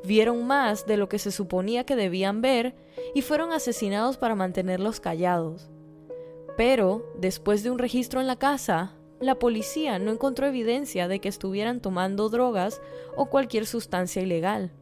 vieron 0.05 0.47
más 0.47 0.87
de 0.87 0.97
lo 0.97 1.09
que 1.09 1.19
se 1.19 1.33
suponía 1.33 1.85
que 1.85 1.97
debían 1.97 2.41
ver 2.41 2.75
y 3.15 3.23
fueron 3.23 3.53
asesinados 3.53 4.17
para 4.17 4.35
mantenerlos 4.35 5.01
callados. 5.01 5.71
Pero, 6.57 7.13
después 7.19 7.63
de 7.63 7.71
un 7.71 7.79
registro 7.79 8.21
en 8.21 8.27
la 8.27 8.37
casa, 8.37 8.96
la 9.21 9.39
policía 9.39 9.99
no 9.99 10.11
encontró 10.11 10.47
evidencia 10.47 11.09
de 11.09 11.21
que 11.21 11.29
estuvieran 11.29 11.81
tomando 11.81 12.29
drogas 12.29 12.81
o 13.17 13.27
cualquier 13.27 13.67
sustancia 13.67 14.23
ilegal. 14.23 14.73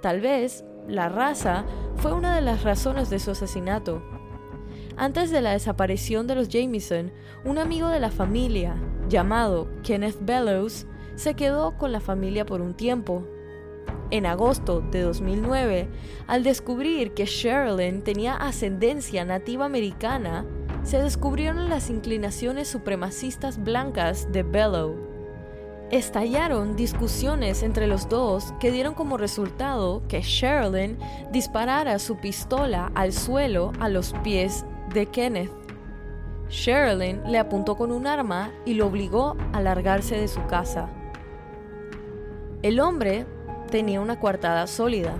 Tal 0.00 0.20
vez 0.20 0.64
la 0.86 1.08
raza 1.08 1.64
fue 1.96 2.12
una 2.12 2.34
de 2.34 2.40
las 2.40 2.62
razones 2.62 3.10
de 3.10 3.18
su 3.18 3.32
asesinato. 3.32 4.02
Antes 4.96 5.30
de 5.30 5.40
la 5.40 5.52
desaparición 5.52 6.26
de 6.26 6.34
los 6.34 6.48
Jameson, 6.48 7.12
un 7.44 7.58
amigo 7.58 7.88
de 7.88 8.00
la 8.00 8.10
familia, 8.10 8.76
llamado 9.08 9.68
Kenneth 9.82 10.18
Bellows, 10.20 10.86
se 11.14 11.34
quedó 11.34 11.76
con 11.76 11.92
la 11.92 12.00
familia 12.00 12.46
por 12.46 12.60
un 12.60 12.74
tiempo. 12.74 13.24
En 14.10 14.24
agosto 14.24 14.80
de 14.80 15.02
2009, 15.02 15.88
al 16.26 16.42
descubrir 16.42 17.12
que 17.12 17.26
Sherilyn 17.26 18.02
tenía 18.02 18.34
ascendencia 18.34 19.24
nativa 19.24 19.64
americana, 19.66 20.46
se 20.88 21.02
descubrieron 21.02 21.68
las 21.68 21.90
inclinaciones 21.90 22.66
supremacistas 22.66 23.62
blancas 23.62 24.32
de 24.32 24.42
Bellow. 24.42 24.96
Estallaron 25.90 26.76
discusiones 26.76 27.62
entre 27.62 27.86
los 27.86 28.08
dos 28.08 28.54
que 28.58 28.70
dieron 28.70 28.94
como 28.94 29.18
resultado 29.18 30.02
que 30.08 30.22
Sherilyn 30.22 30.98
disparara 31.30 31.98
su 31.98 32.16
pistola 32.16 32.90
al 32.94 33.12
suelo 33.12 33.72
a 33.80 33.90
los 33.90 34.14
pies 34.24 34.64
de 34.94 35.04
Kenneth. 35.04 35.52
Sherilyn 36.48 37.20
le 37.30 37.38
apuntó 37.38 37.76
con 37.76 37.92
un 37.92 38.06
arma 38.06 38.50
y 38.64 38.72
lo 38.72 38.86
obligó 38.86 39.36
a 39.52 39.60
largarse 39.60 40.18
de 40.18 40.28
su 40.28 40.46
casa. 40.46 40.88
El 42.62 42.80
hombre 42.80 43.26
tenía 43.70 44.00
una 44.00 44.18
coartada 44.18 44.66
sólida, 44.66 45.12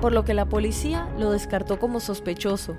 por 0.00 0.12
lo 0.12 0.24
que 0.24 0.34
la 0.34 0.46
policía 0.46 1.08
lo 1.16 1.30
descartó 1.30 1.78
como 1.78 2.00
sospechoso 2.00 2.74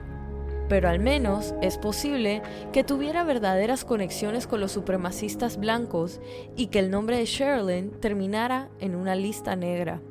pero 0.73 0.89
al 0.89 0.97
menos 0.97 1.53
es 1.61 1.77
posible 1.77 2.41
que 2.71 2.83
tuviera 2.83 3.23
verdaderas 3.23 3.85
conexiones 3.85 4.47
con 4.47 4.59
los 4.59 4.71
supremacistas 4.71 5.57
blancos 5.57 6.19
y 6.55 6.65
que 6.65 6.79
el 6.79 6.89
nombre 6.89 7.15
de 7.15 7.25
Sherilyn 7.25 7.91
terminara 7.99 8.69
en 8.79 8.95
una 8.95 9.13
lista 9.13 9.55
negra. 9.55 10.01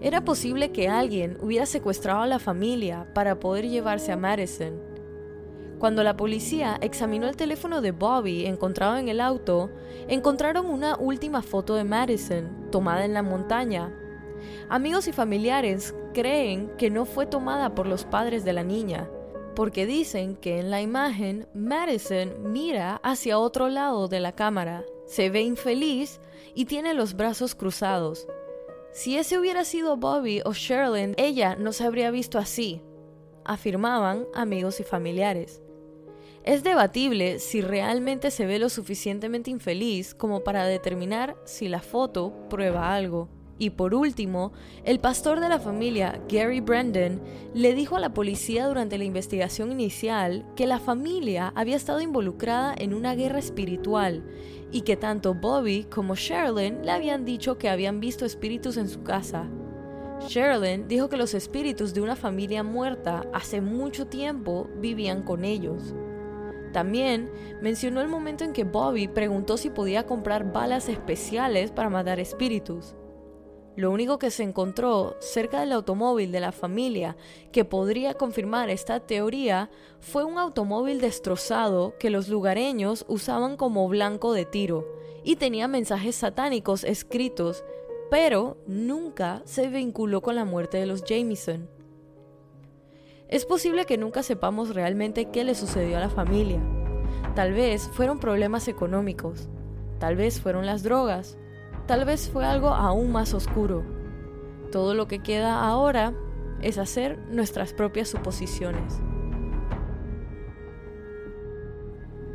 Era 0.00 0.24
posible 0.24 0.72
que 0.72 0.88
alguien 0.88 1.38
hubiera 1.40 1.64
secuestrado 1.64 2.22
a 2.22 2.26
la 2.26 2.40
familia 2.40 3.06
para 3.14 3.38
poder 3.38 3.68
llevarse 3.68 4.10
a 4.10 4.16
Madison. 4.16 4.80
Cuando 5.78 6.02
la 6.02 6.16
policía 6.16 6.76
examinó 6.80 7.28
el 7.28 7.36
teléfono 7.36 7.82
de 7.82 7.92
Bobby 7.92 8.46
encontrado 8.46 8.96
en 8.96 9.08
el 9.08 9.20
auto, 9.20 9.70
encontraron 10.08 10.66
una 10.66 10.96
última 10.96 11.40
foto 11.40 11.76
de 11.76 11.84
Madison 11.84 12.68
tomada 12.72 13.04
en 13.04 13.14
la 13.14 13.22
montaña 13.22 13.92
Amigos 14.68 15.08
y 15.08 15.12
familiares 15.12 15.94
creen 16.14 16.72
que 16.78 16.88
no 16.88 17.04
fue 17.04 17.26
tomada 17.26 17.74
por 17.74 17.86
los 17.86 18.06
padres 18.06 18.44
de 18.44 18.54
la 18.54 18.64
niña, 18.64 19.10
porque 19.54 19.84
dicen 19.84 20.36
que 20.36 20.58
en 20.58 20.70
la 20.70 20.80
imagen 20.80 21.46
Madison 21.52 22.50
mira 22.52 22.96
hacia 23.02 23.38
otro 23.38 23.68
lado 23.68 24.08
de 24.08 24.20
la 24.20 24.32
cámara, 24.32 24.84
se 25.06 25.28
ve 25.28 25.42
infeliz 25.42 26.20
y 26.54 26.64
tiene 26.64 26.94
los 26.94 27.14
brazos 27.14 27.54
cruzados. 27.54 28.26
Si 28.92 29.18
ese 29.18 29.38
hubiera 29.38 29.64
sido 29.64 29.96
Bobby 29.96 30.40
o 30.44 30.54
Sherilyn, 30.54 31.14
ella 31.18 31.56
no 31.56 31.72
se 31.72 31.84
habría 31.84 32.10
visto 32.10 32.38
así, 32.38 32.80
afirmaban 33.44 34.24
amigos 34.34 34.80
y 34.80 34.84
familiares. 34.84 35.60
Es 36.44 36.62
debatible 36.62 37.38
si 37.38 37.60
realmente 37.60 38.30
se 38.30 38.46
ve 38.46 38.58
lo 38.58 38.68
suficientemente 38.68 39.50
infeliz 39.50 40.14
como 40.14 40.44
para 40.44 40.66
determinar 40.66 41.36
si 41.44 41.68
la 41.68 41.80
foto 41.80 42.32
prueba 42.50 42.94
algo. 42.94 43.28
Y 43.58 43.70
por 43.70 43.94
último, 43.94 44.52
el 44.84 44.98
pastor 44.98 45.38
de 45.38 45.48
la 45.48 45.60
familia, 45.60 46.20
Gary 46.28 46.60
Brandon, 46.60 47.20
le 47.54 47.74
dijo 47.74 47.96
a 47.96 48.00
la 48.00 48.12
policía 48.12 48.66
durante 48.66 48.98
la 48.98 49.04
investigación 49.04 49.70
inicial 49.70 50.44
que 50.56 50.66
la 50.66 50.80
familia 50.80 51.52
había 51.54 51.76
estado 51.76 52.00
involucrada 52.00 52.74
en 52.76 52.94
una 52.94 53.14
guerra 53.14 53.38
espiritual 53.38 54.24
y 54.72 54.80
que 54.80 54.96
tanto 54.96 55.34
Bobby 55.34 55.84
como 55.84 56.16
Sherilyn 56.16 56.84
le 56.84 56.90
habían 56.90 57.24
dicho 57.24 57.56
que 57.56 57.68
habían 57.68 58.00
visto 58.00 58.24
espíritus 58.24 58.76
en 58.76 58.88
su 58.88 59.04
casa. 59.04 59.48
Sherilyn 60.26 60.88
dijo 60.88 61.08
que 61.08 61.16
los 61.16 61.32
espíritus 61.34 61.94
de 61.94 62.00
una 62.00 62.16
familia 62.16 62.64
muerta 62.64 63.24
hace 63.32 63.60
mucho 63.60 64.08
tiempo 64.08 64.68
vivían 64.80 65.22
con 65.22 65.44
ellos. 65.44 65.94
También 66.72 67.30
mencionó 67.62 68.00
el 68.00 68.08
momento 68.08 68.42
en 68.42 68.52
que 68.52 68.64
Bobby 68.64 69.06
preguntó 69.06 69.56
si 69.56 69.70
podía 69.70 70.06
comprar 70.06 70.52
balas 70.52 70.88
especiales 70.88 71.70
para 71.70 71.88
matar 71.88 72.18
espíritus. 72.18 72.96
Lo 73.76 73.90
único 73.90 74.18
que 74.18 74.30
se 74.30 74.44
encontró 74.44 75.16
cerca 75.18 75.60
del 75.60 75.72
automóvil 75.72 76.30
de 76.30 76.40
la 76.40 76.52
familia 76.52 77.16
que 77.50 77.64
podría 77.64 78.14
confirmar 78.14 78.70
esta 78.70 79.00
teoría 79.00 79.68
fue 80.00 80.24
un 80.24 80.38
automóvil 80.38 81.00
destrozado 81.00 81.94
que 81.98 82.10
los 82.10 82.28
lugareños 82.28 83.04
usaban 83.08 83.56
como 83.56 83.88
blanco 83.88 84.32
de 84.32 84.44
tiro 84.44 84.86
y 85.24 85.36
tenía 85.36 85.66
mensajes 85.66 86.14
satánicos 86.14 86.84
escritos, 86.84 87.64
pero 88.10 88.58
nunca 88.68 89.42
se 89.44 89.66
vinculó 89.68 90.22
con 90.22 90.36
la 90.36 90.44
muerte 90.44 90.76
de 90.78 90.86
los 90.86 91.02
Jameson. 91.02 91.68
Es 93.26 93.44
posible 93.44 93.86
que 93.86 93.98
nunca 93.98 94.22
sepamos 94.22 94.72
realmente 94.72 95.30
qué 95.30 95.42
le 95.42 95.56
sucedió 95.56 95.96
a 95.96 96.00
la 96.00 96.10
familia. 96.10 96.60
Tal 97.34 97.52
vez 97.52 97.88
fueron 97.94 98.20
problemas 98.20 98.68
económicos, 98.68 99.48
tal 99.98 100.14
vez 100.14 100.40
fueron 100.40 100.66
las 100.66 100.84
drogas, 100.84 101.36
Tal 101.86 102.06
vez 102.06 102.30
fue 102.30 102.46
algo 102.46 102.68
aún 102.68 103.12
más 103.12 103.34
oscuro. 103.34 103.84
Todo 104.72 104.94
lo 104.94 105.06
que 105.06 105.18
queda 105.18 105.66
ahora 105.66 106.14
es 106.62 106.78
hacer 106.78 107.18
nuestras 107.28 107.74
propias 107.74 108.08
suposiciones. 108.08 109.00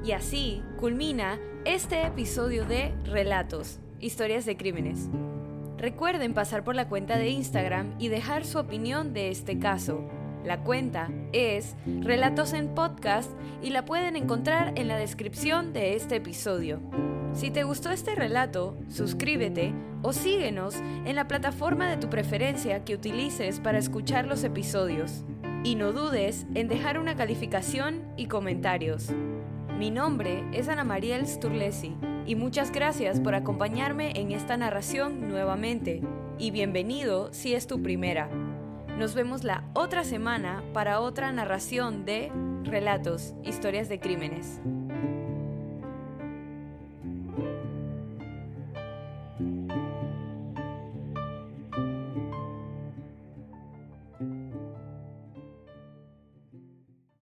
Y 0.06 0.12
así 0.12 0.64
culmina 0.78 1.40
este 1.66 2.06
episodio 2.06 2.66
de 2.66 2.94
Relatos, 3.06 3.80
historias 4.00 4.46
de 4.46 4.56
crímenes. 4.56 5.10
Recuerden 5.78 6.34
pasar 6.34 6.64
por 6.64 6.76
la 6.76 6.88
cuenta 6.88 7.18
de 7.18 7.30
Instagram 7.30 7.96
y 8.00 8.10
dejar 8.10 8.46
su 8.46 8.60
opinión 8.60 9.14
de 9.14 9.30
este 9.30 9.58
caso. 9.58 10.08
La 10.46 10.64
cuenta 10.64 11.10
es 11.34 11.76
Relatos 12.02 12.54
en 12.54 12.76
Podcast 12.76 13.32
y 13.64 13.72
la 13.72 13.84
pueden 13.84 14.16
encontrar 14.16 14.74
en 14.78 14.88
la 14.88 14.98
descripción 14.98 15.74
de 15.74 15.96
este 15.96 16.18
episodio. 16.18 16.80
Si 17.34 17.52
te 17.52 17.64
gustó 17.64 17.92
este 17.92 18.16
relato, 18.16 18.76
suscríbete 18.90 19.74
o 20.02 20.14
síguenos 20.14 20.76
en 20.76 21.16
la 21.16 21.28
plataforma 21.28 21.90
de 21.90 21.98
tu 21.98 22.10
preferencia 22.10 22.84
que 22.84 22.96
utilices 22.96 23.60
para 23.60 23.78
escuchar 23.78 24.26
los 24.28 24.44
episodios. 24.44 25.24
Y 25.64 25.76
no 25.76 25.92
dudes 25.92 26.48
en 26.56 26.68
dejar 26.68 27.00
una 27.00 27.16
calificación 27.16 28.04
y 28.18 28.28
comentarios. 28.28 29.10
Mi 29.78 29.92
nombre 29.92 30.44
es 30.54 30.68
Ana 30.70 30.84
Mariel 30.84 31.28
Sturlesi 31.28 31.96
y 32.26 32.36
muchas 32.36 32.72
gracias 32.72 33.20
por 33.20 33.36
acompañarme 33.36 34.12
en 34.16 34.32
esta 34.32 34.58
narración 34.58 35.30
nuevamente. 35.30 36.02
Y 36.38 36.52
bienvenido 36.52 37.32
si 37.34 37.54
es 37.54 37.68
tu 37.68 37.82
primera. 37.82 38.30
Nos 38.98 39.14
vemos 39.14 39.44
la 39.44 39.64
otra 39.74 40.04
semana 40.04 40.64
para 40.74 41.00
otra 41.00 41.32
narración 41.32 42.06
de 42.06 42.32
Relatos, 42.64 43.34
Historias 43.44 43.88
de 43.88 44.00
Crímenes. 44.00 44.62